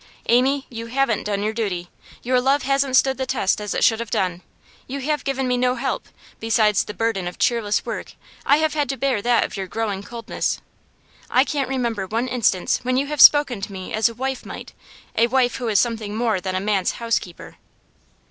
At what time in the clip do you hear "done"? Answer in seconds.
1.25-1.43, 4.09-4.41